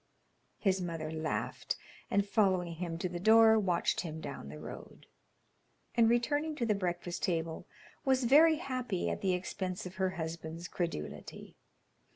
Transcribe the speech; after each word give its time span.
His 0.57 0.81
mother 0.81 1.11
laughed, 1.11 1.75
and 2.09 2.27
following 2.27 2.73
him 2.73 2.97
to 2.97 3.07
the 3.07 3.19
door, 3.19 3.59
watched 3.59 4.01
him 4.01 4.19
down 4.19 4.49
the 4.49 4.57
road; 4.57 5.05
and 5.93 6.09
returning 6.09 6.55
to 6.55 6.65
the 6.65 6.73
breakfast 6.73 7.21
table, 7.21 7.67
was 8.03 8.23
very 8.23 8.55
happy 8.55 9.11
at 9.11 9.21
the 9.21 9.33
expense 9.33 9.85
of 9.85 9.97
her 9.97 10.09
husband's 10.17 10.67
credulity. 10.67 11.55